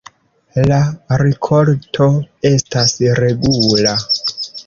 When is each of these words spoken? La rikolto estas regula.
La 0.69 0.77
rikolto 1.21 2.09
estas 2.51 2.97
regula. 3.23 3.95